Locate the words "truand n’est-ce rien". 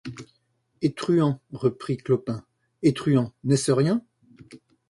2.95-4.03